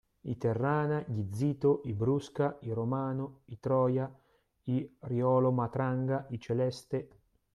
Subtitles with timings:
[0.23, 4.11] I Terrana, gli Zito, i Brusca, i Romano, i Troia,
[4.63, 7.07] i Riolo-Matranga, i Celeste